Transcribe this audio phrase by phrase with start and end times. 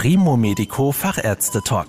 [0.00, 1.88] Primo Medico Fachärzte Talk.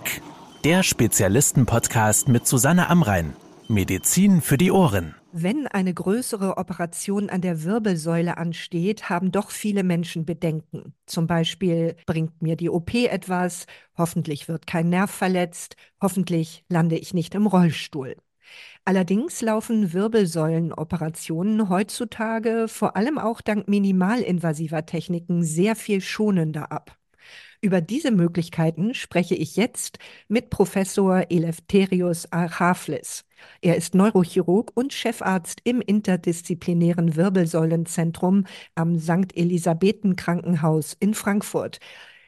[0.64, 3.36] Der Spezialisten-Podcast mit Susanne Amrein.
[3.68, 5.14] Medizin für die Ohren.
[5.32, 10.96] Wenn eine größere Operation an der Wirbelsäule ansteht, haben doch viele Menschen Bedenken.
[11.06, 17.14] Zum Beispiel bringt mir die OP etwas, hoffentlich wird kein Nerv verletzt, hoffentlich lande ich
[17.14, 18.16] nicht im Rollstuhl.
[18.86, 26.99] Allerdings laufen Wirbelsäulenoperationen heutzutage vor allem auch dank minimalinvasiver Techniken sehr viel schonender ab.
[27.62, 33.26] Über diese Möglichkeiten spreche ich jetzt mit Professor Eleftherius Archaflis.
[33.62, 38.46] Er ist Neurochirurg und Chefarzt im interdisziplinären Wirbelsäulenzentrum
[38.76, 39.36] am St.
[39.36, 41.80] Elisabethen Krankenhaus in Frankfurt.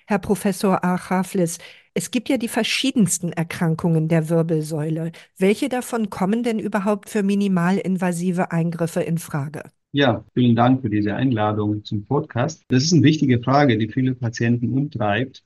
[0.05, 1.59] Herr Professor Archaflis,
[1.93, 5.13] es gibt ja die verschiedensten Erkrankungen der Wirbelsäule.
[5.37, 9.63] Welche davon kommen denn überhaupt für minimalinvasive Eingriffe in Frage?
[9.93, 12.63] Ja, vielen Dank für diese Einladung zum Podcast.
[12.69, 15.43] Das ist eine wichtige Frage, die viele Patienten umtreibt.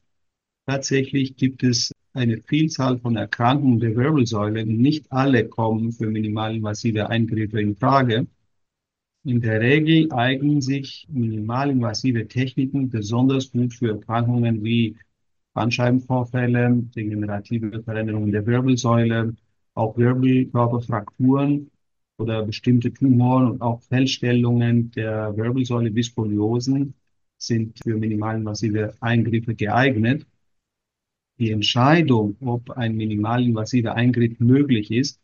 [0.68, 7.60] Tatsächlich gibt es eine Vielzahl von Erkrankungen der Wirbelsäule nicht alle kommen für minimalinvasive Eingriffe
[7.60, 8.27] in Frage.
[9.24, 14.96] In der Regel eignen sich minimalinvasive Techniken besonders gut für Erkrankungen wie
[15.54, 19.35] Bandscheibenvorfälle, degenerative Veränderungen der Wirbelsäule,
[19.74, 21.71] auch Wirbelkörperfrakturen
[22.18, 26.94] oder bestimmte Tumoren und auch Fehlstellungen der Wirbelsäule wie Skoliosen
[27.38, 30.26] sind für minimalinvasive Eingriffe geeignet.
[31.38, 35.20] Die Entscheidung, ob ein minimalinvasiver Eingriff möglich ist,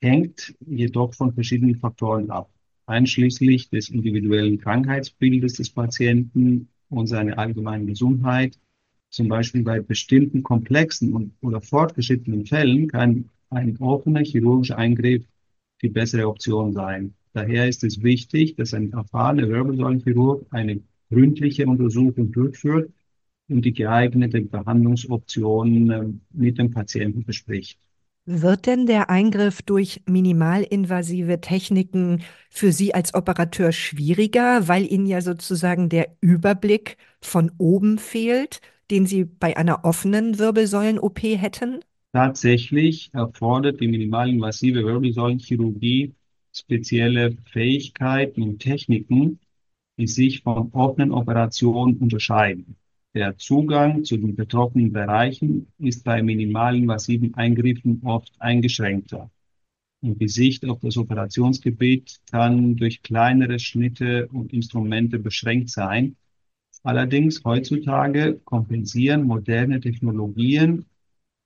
[0.00, 2.50] hängt jedoch von verschiedenen Faktoren ab,
[2.86, 8.58] einschließlich des individuellen Krankheitsbildes des Patienten und seiner allgemeinen Gesundheit.
[9.10, 15.24] Zum Beispiel bei bestimmten komplexen und, oder fortgeschrittenen Fällen kann ein offener chirurgischer Eingriff
[15.84, 17.14] die bessere Option sein.
[17.34, 22.90] Daher ist es wichtig, dass ein erfahrener Wirbelsäulenchirurg eine gründliche Untersuchung durchführt
[23.48, 27.78] und die geeignete Behandlungsoptionen ähm, mit dem Patienten bespricht.
[28.26, 35.20] Wird denn der Eingriff durch minimalinvasive Techniken für Sie als Operateur schwieriger, weil Ihnen ja
[35.20, 41.80] sozusagen der Überblick von oben fehlt, den Sie bei einer offenen Wirbelsäulen-OP hätten?
[42.14, 46.14] Tatsächlich erfordert die minimalinvasive Wirbelsäulenchirurgie
[46.52, 49.40] spezielle Fähigkeiten und Techniken,
[49.98, 52.76] die sich von offenen Operationen unterscheiden.
[53.14, 59.28] Der Zugang zu den betroffenen Bereichen ist bei minimalinvasiven Eingriffen oft eingeschränkter.
[60.00, 66.14] Und die Sicht auf das Operationsgebiet kann durch kleinere Schnitte und Instrumente beschränkt sein.
[66.84, 70.84] Allerdings heutzutage kompensieren moderne Technologien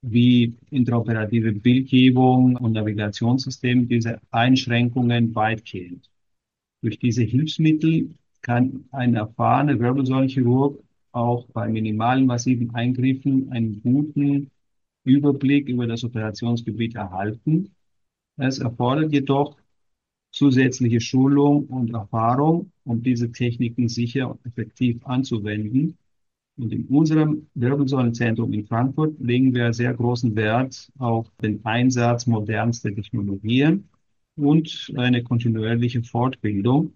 [0.01, 6.09] wie interoperative Bildgebung und Navigationssystem diese Einschränkungen weitgehend.
[6.81, 14.49] Durch diese Hilfsmittel kann ein erfahrener Wirbelsäulenchirurg auch bei minimalen massiven Eingriffen einen guten
[15.03, 17.71] Überblick über das Operationsgebiet erhalten.
[18.37, 19.57] Es erfordert jedoch
[20.31, 25.97] zusätzliche Schulung und Erfahrung, um diese Techniken sicher und effektiv anzuwenden.
[26.59, 32.93] Und in unserem Wirbelsäulenzentrum in Frankfurt legen wir sehr großen Wert auf den Einsatz modernster
[32.93, 33.87] Technologien
[34.35, 36.93] und eine kontinuierliche Fortbildung,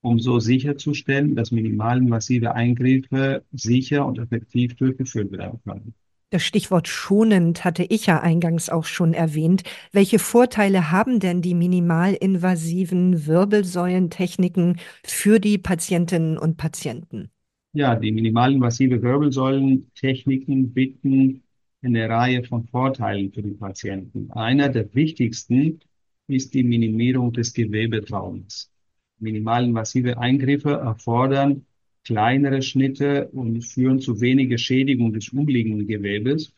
[0.00, 5.94] um so sicherzustellen, dass minimalinvasive Eingriffe sicher und effektiv durchgeführt werden können.
[6.30, 9.64] Das Stichwort schonend hatte ich ja eingangs auch schon erwähnt.
[9.90, 17.30] Welche Vorteile haben denn die minimalinvasiven Wirbelsäulentechniken für die Patientinnen und Patienten?
[17.76, 21.42] Ja, die minimalinvasive Wirbelsäulentechniken bieten
[21.82, 24.30] eine Reihe von Vorteilen für die Patienten.
[24.30, 25.80] Einer der wichtigsten
[26.28, 28.70] ist die Minimierung des Gewebetraumas.
[29.18, 31.66] Minimalinvasive Eingriffe erfordern
[32.04, 36.54] kleinere Schnitte und führen zu weniger Schädigung des umliegenden Gewebes.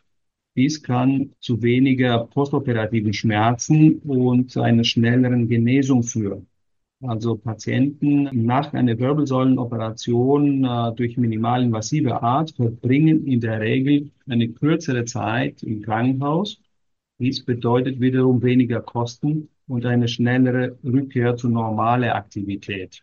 [0.55, 6.47] Dies kann zu weniger postoperativen Schmerzen und zu einer schnelleren Genesung führen.
[7.03, 15.05] Also Patienten nach einer Wirbelsäulenoperation äh, durch minimalinvasive Art verbringen in der Regel eine kürzere
[15.05, 16.59] Zeit im Krankenhaus.
[17.19, 23.03] Dies bedeutet wiederum weniger Kosten und eine schnellere Rückkehr zu normaler Aktivität.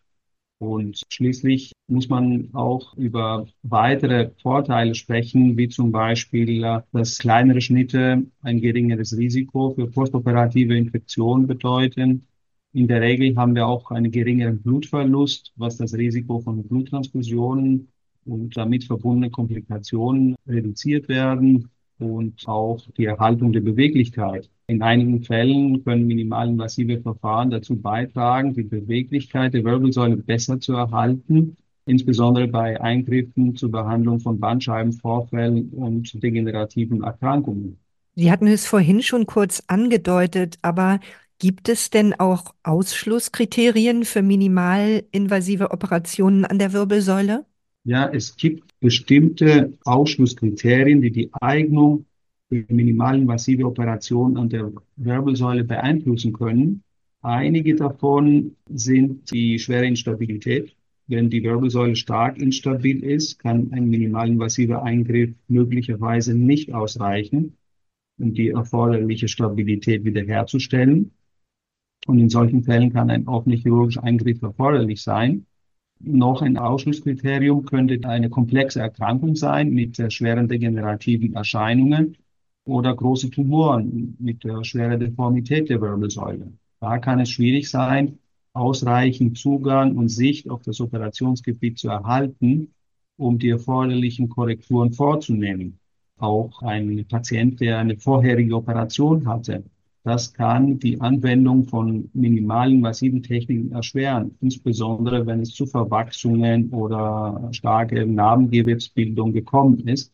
[0.57, 7.61] Und schließlich muss man auch über weitere Vorteile sprechen, wie zum Beispiel, äh, dass kleinere
[7.61, 12.27] Schnitte ein geringeres Risiko für postoperative Infektionen bedeuten
[12.73, 17.87] in der Regel haben wir auch einen geringeren Blutverlust, was das Risiko von Bluttransfusionen
[18.25, 24.49] und damit verbundene Komplikationen reduziert werden und auch die Erhaltung der Beweglichkeit.
[24.67, 31.57] In einigen Fällen können minimalinvasive Verfahren dazu beitragen, die Beweglichkeit der Wirbelsäule besser zu erhalten
[31.85, 37.77] insbesondere bei Eingriffen zur Behandlung von Bandscheibenvorfällen und degenerativen Erkrankungen.
[38.15, 40.99] Sie hatten es vorhin schon kurz angedeutet, aber
[41.39, 47.45] gibt es denn auch Ausschlusskriterien für minimalinvasive Operationen an der Wirbelsäule?
[47.85, 52.05] Ja, es gibt bestimmte Ausschlusskriterien, die die Eignung
[52.49, 56.83] für minimalinvasive Operationen an der Wirbelsäule beeinflussen können.
[57.21, 60.75] Einige davon sind die schwere Instabilität.
[61.07, 67.57] Wenn die Wirbelsäule stark instabil ist, kann ein minimalinvasiver Eingriff möglicherweise nicht ausreichen,
[68.17, 71.11] um die erforderliche Stabilität wiederherzustellen.
[72.05, 75.45] Und in solchen Fällen kann ein offener chirurgischer Eingriff erforderlich sein.
[75.99, 82.17] Noch ein Ausschlusskriterium könnte eine komplexe Erkrankung sein mit schweren degenerativen Erscheinungen
[82.65, 86.51] oder große Tumoren mit der schweren Deformität der Wirbelsäule.
[86.81, 88.19] Da kann es schwierig sein,
[88.51, 92.73] ausreichend Zugang und Sicht auf das Operationsgebiet zu erhalten,
[93.17, 95.79] um die erforderlichen Korrekturen vorzunehmen.
[96.17, 99.63] Auch ein Patient, der eine vorherige Operation hatte,
[100.03, 108.05] das kann die Anwendung von minimalinvasiven Techniken erschweren, insbesondere wenn es zu Verwachsungen oder starke
[108.05, 110.13] Narbengewebsbildung gekommen ist.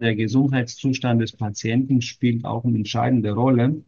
[0.00, 3.84] Der Gesundheitszustand des Patienten spielt auch eine entscheidende Rolle.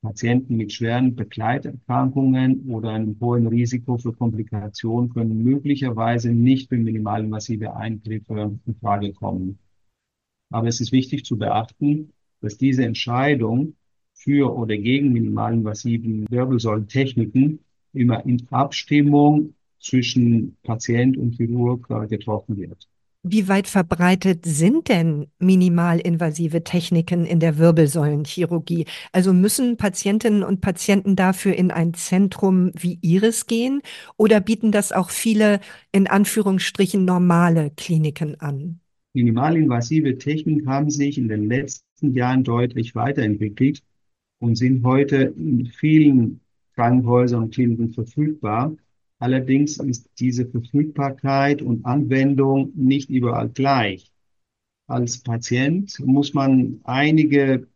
[0.00, 7.74] Patienten mit schweren Begleiterkrankungen oder einem hohen Risiko für Komplikationen können möglicherweise nicht für minimalinvasive
[7.74, 9.58] Eingriffe in Frage kommen.
[10.50, 13.74] Aber es ist wichtig zu beachten, dass diese Entscheidung
[14.18, 17.60] für oder gegen minimalinvasiven Wirbelsäulentechniken
[17.92, 22.88] immer in Abstimmung zwischen Patient und Chirurg getroffen wird.
[23.22, 28.86] Wie weit verbreitet sind denn minimalinvasive Techniken in der Wirbelsäulenchirurgie?
[29.12, 33.82] Also müssen Patientinnen und Patienten dafür in ein Zentrum wie Ihres gehen
[34.16, 35.60] oder bieten das auch viele
[35.92, 38.80] in Anführungsstrichen normale Kliniken an?
[39.14, 43.82] Minimalinvasive Techniken haben sich in den letzten Jahren deutlich weiterentwickelt
[44.38, 46.40] und sind heute in vielen
[46.74, 48.76] Krankenhäusern und Kliniken verfügbar.
[49.18, 54.12] Allerdings ist diese Verfügbarkeit und Anwendung nicht überall gleich.
[54.86, 57.66] Als Patient muss man einige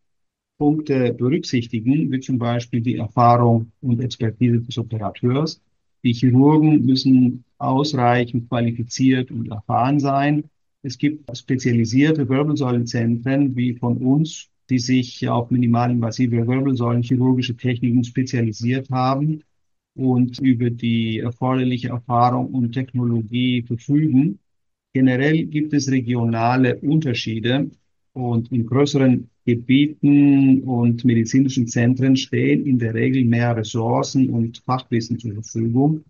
[0.56, 5.60] Punkte berücksichtigen, wie zum Beispiel die Erfahrung und Expertise des Operateurs.
[6.04, 10.44] Die Chirurgen müssen ausreichend qualifiziert und erfahren sein.
[10.82, 19.42] Es gibt spezialisierte Wirbelsäulenzentren wie von uns, die sich auf minimalinvasive Wirbelsäulenchirurgische Techniken spezialisiert haben
[19.94, 24.38] und über die erforderliche Erfahrung und Technologie verfügen.
[24.94, 27.70] Generell gibt es regionale Unterschiede
[28.12, 35.18] und in größeren Gebieten und medizinischen Zentren stehen in der Regel mehr Ressourcen und Fachwissen
[35.18, 36.04] zur Verfügung.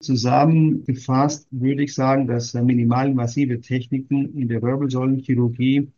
[0.00, 5.88] Zusammengefasst würde ich sagen, dass minimalinvasive Techniken in der Wirbelsäulenchirurgie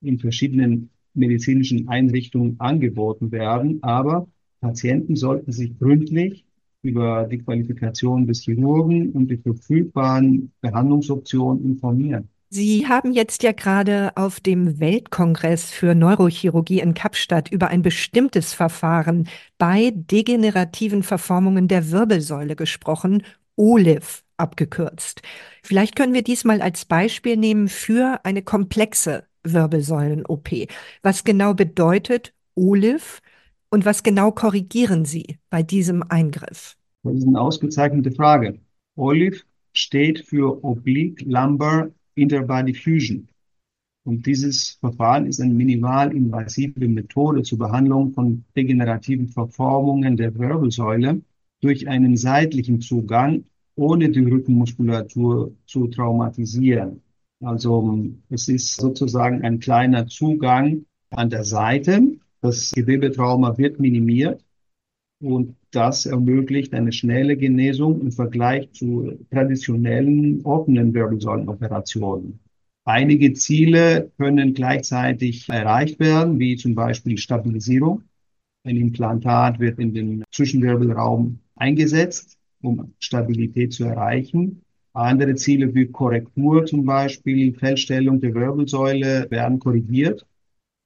[0.00, 4.26] in verschiedenen medizinischen Einrichtungen angeboten werden, aber
[4.60, 6.44] Patienten sollten sich gründlich
[6.82, 12.28] über die Qualifikation des Chirurgen und die verfügbaren Behandlungsoptionen informieren.
[12.54, 18.52] Sie haben jetzt ja gerade auf dem Weltkongress für Neurochirurgie in Kapstadt über ein bestimmtes
[18.52, 19.26] Verfahren
[19.56, 23.22] bei degenerativen Verformungen der Wirbelsäule gesprochen,
[23.56, 25.22] OLIV abgekürzt.
[25.62, 30.68] Vielleicht können wir diesmal als Beispiel nehmen für eine komplexe Wirbelsäulen-OP.
[31.02, 33.20] Was genau bedeutet OLIV
[33.70, 36.76] und was genau korrigieren Sie bei diesem Eingriff?
[37.02, 38.58] Das ist eine ausgezeichnete Frage.
[38.96, 43.28] OLIV steht für Oblique Lumbar Interbody Fusion.
[44.04, 51.22] Und dieses Verfahren ist eine minimalinvasive Methode zur Behandlung von degenerativen Verformungen der Wirbelsäule
[51.60, 53.44] durch einen seitlichen Zugang,
[53.76, 57.01] ohne die Rückenmuskulatur zu traumatisieren.
[57.42, 62.00] Also es ist sozusagen ein kleiner Zugang an der Seite.
[62.40, 64.44] Das Gewebetrauma wird minimiert
[65.20, 72.38] und das ermöglicht eine schnelle Genesung im Vergleich zu traditionellen offenen Wirbelsäulenoperationen.
[72.84, 78.02] Einige Ziele können gleichzeitig erreicht werden, wie zum Beispiel Stabilisierung.
[78.64, 84.62] Ein Implantat wird in den Zwischenwirbelraum eingesetzt, um Stabilität zu erreichen.
[84.94, 90.26] Andere Ziele wie Korrektur zum Beispiel, Feldstellung der Wirbelsäule werden korrigiert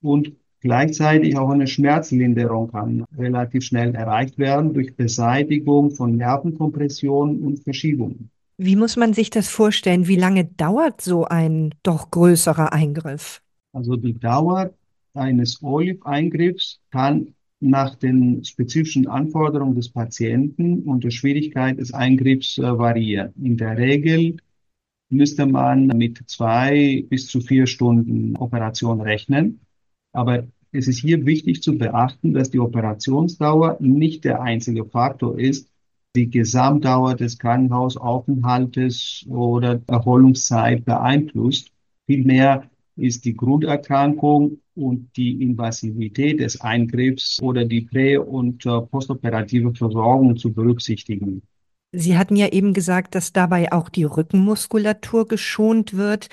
[0.01, 7.65] und gleichzeitig auch eine Schmerzlinderung kann relativ schnell erreicht werden durch Beseitigung von Nervenkompressionen und
[7.65, 8.31] Verschiebungen.
[8.59, 10.07] Wie muss man sich das vorstellen?
[10.07, 13.43] Wie lange dauert so ein doch größerer Eingriff?
[13.73, 14.71] Also die Dauer
[15.13, 23.33] eines Olive-Eingriffs kann nach den spezifischen Anforderungen des Patienten und der Schwierigkeit des Eingriffs variieren.
[23.43, 24.37] In der Regel
[25.09, 29.61] müsste man mit zwei bis zu vier Stunden Operation rechnen.
[30.13, 35.71] Aber es ist hier wichtig zu beachten, dass die Operationsdauer nicht der einzige Faktor ist,
[36.15, 41.71] die Gesamtdauer des Krankenhausaufenthaltes oder Erholungszeit beeinflusst.
[42.07, 49.75] Vielmehr ist die Grunderkrankung und die Invasivität des Eingriffs oder die prä- und äh, postoperative
[49.75, 51.43] Versorgung zu berücksichtigen.
[51.93, 56.29] Sie hatten ja eben gesagt, dass dabei auch die Rückenmuskulatur geschont wird.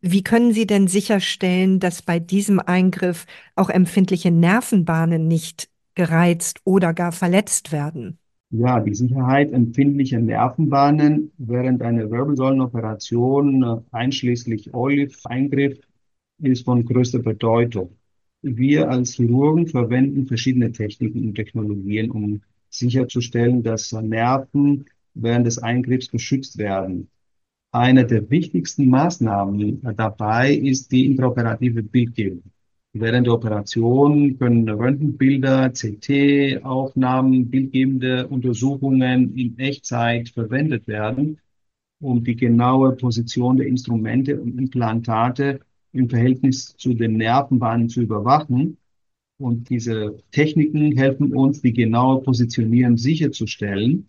[0.00, 6.94] Wie können Sie denn sicherstellen, dass bei diesem Eingriff auch empfindliche Nervenbahnen nicht gereizt oder
[6.94, 8.18] gar verletzt werden?
[8.50, 15.80] Ja, die Sicherheit empfindlicher Nervenbahnen während einer Wirbelsäulenoperation, äh, einschließlich Olive-Eingriff,
[16.38, 17.96] ist von größter Bedeutung.
[18.42, 26.10] Wir als Chirurgen verwenden verschiedene Techniken und Technologien, um sicherzustellen, dass Nerven während des Eingriffs
[26.10, 27.08] geschützt werden.
[27.72, 32.44] Eine der wichtigsten Maßnahmen dabei ist die intraoperative Bildgebung.
[32.94, 41.38] Während der Operation können Röntgenbilder, CT-Aufnahmen, bildgebende Untersuchungen in Echtzeit verwendet werden,
[42.00, 45.60] um die genaue Position der Instrumente und Implantate
[45.92, 48.78] im Verhältnis zu den Nervenbahnen zu überwachen.
[49.38, 54.08] Und diese Techniken helfen uns, die genaue Positionierung sicherzustellen.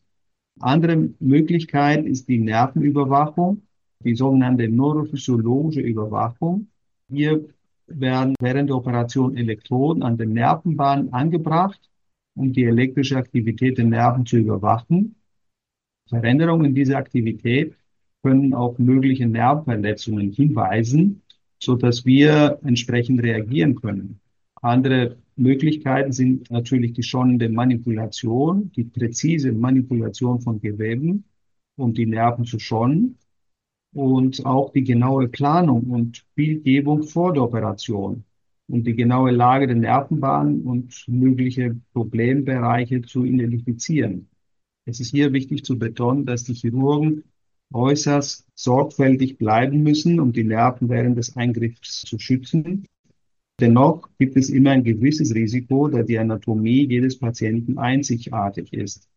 [0.59, 3.61] Andere Möglichkeit ist die Nervenüberwachung,
[4.03, 6.67] die sogenannte neurophysiologische Überwachung.
[7.09, 7.45] Hier
[7.87, 11.79] werden während der Operation Elektroden an den Nervenbahnen angebracht,
[12.35, 15.15] um die elektrische Aktivität der Nerven zu überwachen.
[16.07, 17.75] Veränderungen in dieser Aktivität
[18.23, 21.21] können auf mögliche Nervenverletzungen hinweisen
[21.59, 24.19] so dass wir entsprechend reagieren können.
[24.61, 31.23] Andere Möglichkeiten sind natürlich die schonende Manipulation, die präzise Manipulation von Geweben,
[31.77, 33.17] um die Nerven zu schonen
[33.93, 38.23] und auch die genaue Planung und Bildgebung vor der Operation
[38.67, 44.29] und die genaue Lage der Nervenbahnen und mögliche Problembereiche zu identifizieren.
[44.85, 47.23] Es ist hier wichtig zu betonen, dass die Chirurgen
[47.73, 52.85] äußerst sorgfältig bleiben müssen, um die Nerven während des Eingriffs zu schützen.
[53.59, 59.07] Dennoch gibt es immer ein gewisses Risiko, da die Anatomie jedes Patienten einzigartig ist.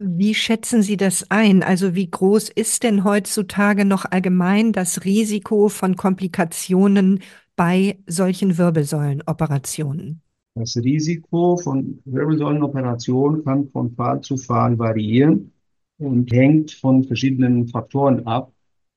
[0.00, 1.62] Wie schätzen Sie das ein?
[1.62, 7.20] Also wie groß ist denn heutzutage noch allgemein das Risiko von Komplikationen
[7.56, 10.20] bei solchen Wirbelsäulenoperationen?
[10.54, 15.52] Das Risiko von Wirbelsäulenoperationen kann von Fall zu Fall variieren
[15.98, 18.52] und hängt von verschiedenen Faktoren ab.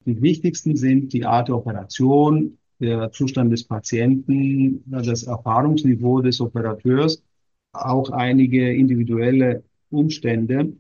[0.05, 7.22] Die wichtigsten sind die Art der Operation, der Zustand des Patienten, das Erfahrungsniveau des Operateurs,
[7.74, 10.74] auch einige individuelle Umstände.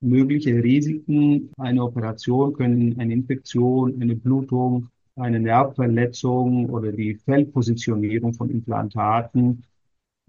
[0.00, 8.50] Mögliche Risiken einer Operation können eine Infektion, eine Blutung, eine Nervverletzung oder die Feldpositionierung von
[8.50, 9.64] Implantaten,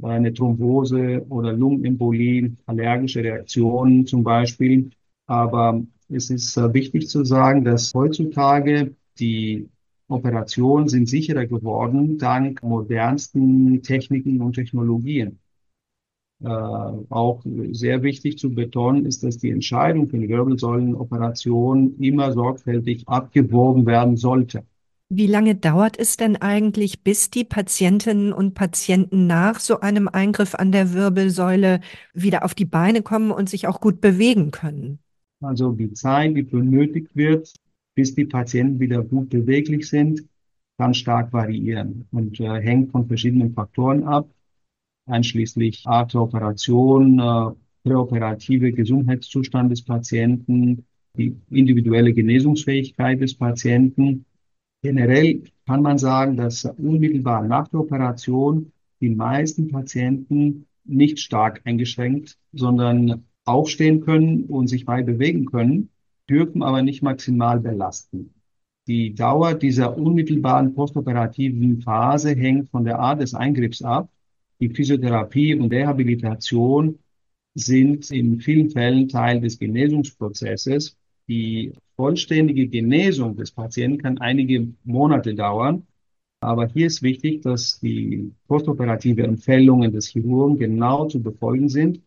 [0.01, 4.89] eine Thrombose oder Lungenembolie, allergische Reaktionen zum Beispiel
[5.29, 9.69] aber es ist äh, wichtig zu sagen, dass heutzutage die
[10.07, 15.37] Operationen sind sicherer geworden dank modernsten Techniken und Technologien.
[16.41, 23.07] Äh, auch sehr wichtig zu betonen ist, dass die Entscheidung für eine Wirbelsäulenoperation immer sorgfältig
[23.07, 24.63] abgewogen werden sollte.
[25.09, 30.55] Wie lange dauert es denn eigentlich, bis die Patientinnen und Patienten nach so einem Eingriff
[30.55, 31.81] an der Wirbelsäule
[32.15, 34.99] wieder auf die Beine kommen und sich auch gut bewegen können?
[35.41, 37.53] Also die Zeit, die benötigt wird,
[37.95, 40.25] bis die Patienten wieder gut beweglich sind,
[40.77, 44.29] kann stark variieren und äh, hängt von verschiedenen Faktoren ab,
[45.05, 47.51] einschließlich Art der Operation, äh,
[47.83, 50.85] präoperative Gesundheitszustand des Patienten,
[51.17, 54.25] die individuelle Genesungsfähigkeit des Patienten.
[54.81, 62.37] Generell kann man sagen, dass unmittelbar nach der Operation die meisten Patienten nicht stark eingeschränkt,
[62.53, 65.89] sondern aufstehen können und sich frei bewegen können,
[66.29, 68.33] dürfen aber nicht maximal belasten.
[68.87, 74.09] Die Dauer dieser unmittelbaren postoperativen Phase hängt von der Art des Eingriffs ab.
[74.59, 76.99] Die Physiotherapie und Rehabilitation
[77.55, 80.97] sind in vielen Fällen Teil des Genesungsprozesses.
[81.27, 85.85] Die vollständige Genesung des Patienten kann einige Monate dauern.
[86.41, 92.01] Aber hier ist wichtig, dass die postoperative Empfehlungen des Chirurgen genau zu befolgen sind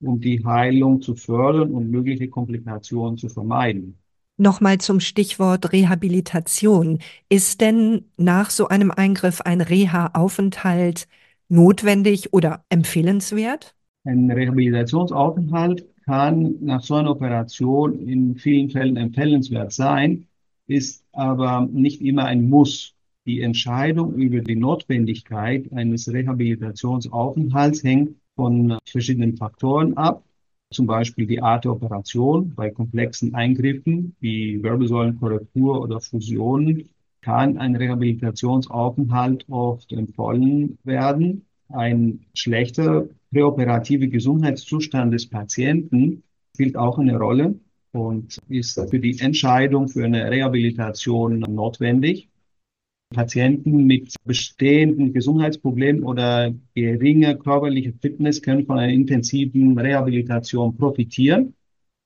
[0.00, 3.98] um die Heilung zu fördern und mögliche Komplikationen zu vermeiden.
[4.38, 6.98] Nochmal zum Stichwort Rehabilitation.
[7.30, 11.08] Ist denn nach so einem Eingriff ein Reha-Aufenthalt
[11.48, 13.74] notwendig oder empfehlenswert?
[14.04, 20.26] Ein Rehabilitationsaufenthalt kann nach so einer Operation in vielen Fällen empfehlenswert sein,
[20.66, 22.94] ist aber nicht immer ein Muss.
[23.24, 30.22] Die Entscheidung über die Notwendigkeit eines Rehabilitationsaufenthalts hängt von verschiedenen Faktoren ab.
[30.72, 36.88] Zum Beispiel die Art der Operation bei komplexen Eingriffen wie Wirbelsäulenkorrektur oder Fusionen
[37.22, 41.46] kann ein Rehabilitationsaufenthalt oft empfohlen werden.
[41.68, 46.22] Ein schlechter präoperativer Gesundheitszustand des Patienten
[46.54, 47.58] spielt auch eine Rolle
[47.92, 52.28] und ist für die Entscheidung für eine Rehabilitation notwendig.
[53.14, 61.54] Patienten mit bestehenden Gesundheitsproblemen oder geringer körperlicher Fitness können von einer intensiven Rehabilitation profitieren.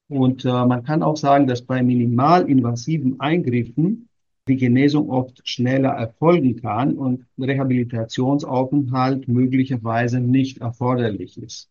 [0.08, 4.08] Und äh, man kann auch sagen, dass bei minimalinvasiven Eingriffen
[4.48, 11.70] die Genesung oft schneller erfolgen kann und Rehabilitationsaufenthalt möglicherweise nicht erforderlich ist.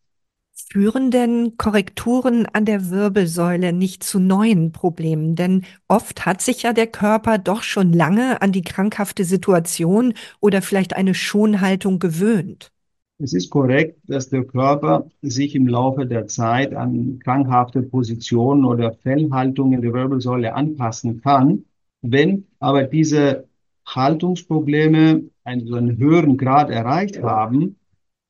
[0.67, 5.35] Führen denn Korrekturen an der Wirbelsäule nicht zu neuen Problemen?
[5.35, 10.61] Denn oft hat sich ja der Körper doch schon lange an die krankhafte Situation oder
[10.61, 12.71] vielleicht eine Schonhaltung gewöhnt.
[13.19, 18.91] Es ist korrekt, dass der Körper sich im Laufe der Zeit an krankhafte Positionen oder
[18.93, 21.65] Fellhaltungen der Wirbelsäule anpassen kann.
[22.01, 23.45] Wenn aber diese
[23.85, 27.78] Haltungsprobleme einen, einen höheren Grad erreicht haben,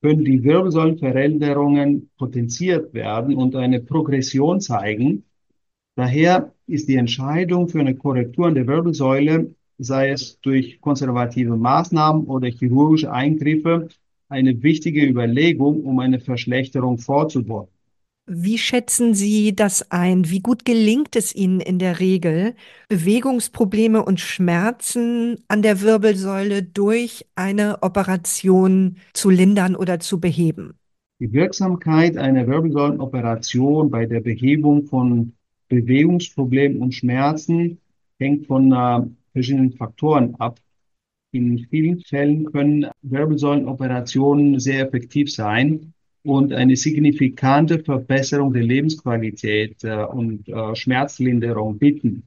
[0.02, 5.24] können die Wirbelsäulenveränderungen potenziert werden und eine Progression zeigen.
[5.96, 12.24] Daher ist die Entscheidung für eine Korrektur an der Wirbelsäule, sei es durch konservative Maßnahmen
[12.24, 13.88] oder chirurgische Eingriffe,
[14.28, 17.79] eine wichtige Überlegung, um eine Verschlechterung vorzubeugen.
[18.32, 20.30] Wie schätzen Sie das ein?
[20.30, 22.54] Wie gut gelingt es Ihnen in der Regel,
[22.88, 30.74] Bewegungsprobleme und Schmerzen an der Wirbelsäule durch eine Operation zu lindern oder zu beheben?
[31.18, 35.32] Die Wirksamkeit einer Wirbelsäulenoperation bei der Behebung von
[35.68, 37.78] Bewegungsproblemen und Schmerzen
[38.20, 40.60] hängt von äh, verschiedenen Faktoren ab.
[41.32, 50.04] In vielen Fällen können Wirbelsäulenoperationen sehr effektiv sein und eine signifikante Verbesserung der Lebensqualität äh,
[50.04, 52.24] und äh, Schmerzlinderung bieten.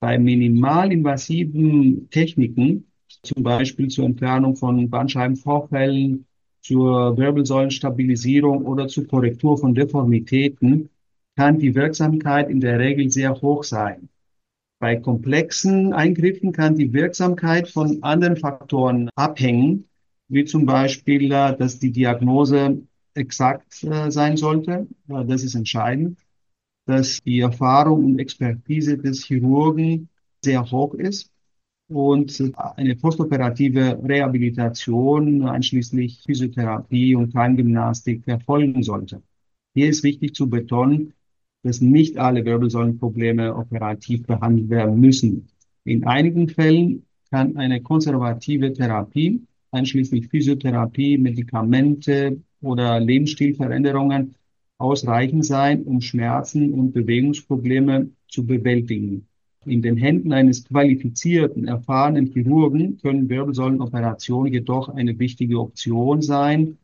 [0.00, 2.86] Bei minimalinvasiven Techniken,
[3.22, 6.26] zum Beispiel zur Entfernung von Bandscheibenvorfällen,
[6.60, 10.90] zur Wirbelsäulenstabilisierung oder zur Korrektur von Deformitäten,
[11.36, 14.08] kann die Wirksamkeit in der Regel sehr hoch sein.
[14.80, 19.88] Bei komplexen Eingriffen kann die Wirksamkeit von anderen Faktoren abhängen,
[20.28, 22.82] wie zum Beispiel, äh, dass die Diagnose
[23.18, 24.86] exakt äh, sein sollte.
[25.08, 26.18] Äh, das ist entscheidend,
[26.86, 30.08] dass die Erfahrung und Expertise des Chirurgen
[30.42, 31.30] sehr hoch ist
[31.88, 32.42] und
[32.76, 39.22] eine postoperative Rehabilitation, einschließlich Physiotherapie und Kleingymnastik, erfolgen sollte.
[39.74, 41.14] Hier ist wichtig zu betonen,
[41.62, 45.48] dass nicht alle Wirbelsäulenprobleme operativ behandelt werden müssen.
[45.84, 54.34] In einigen Fällen kann eine konservative Therapie, einschließlich Physiotherapie, Medikamente, oder Lebensstilveränderungen
[54.78, 59.26] ausreichend sein, um Schmerzen und Bewegungsprobleme zu bewältigen.
[59.66, 66.78] In den Händen eines qualifizierten, erfahrenen Chirurgen können Wirbelsäulenoperationen jedoch eine wichtige Option sein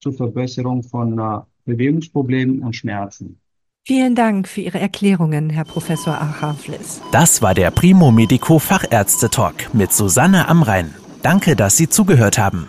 [0.00, 3.40] zur Verbesserung von uh, Bewegungsproblemen und Schmerzen.
[3.84, 7.00] Vielen Dank für Ihre Erklärungen, Herr Professor Achavlis.
[7.10, 10.94] Das war der Primo Medico Fachärzte Talk mit Susanne Amrein.
[11.22, 12.68] Danke, dass Sie zugehört haben.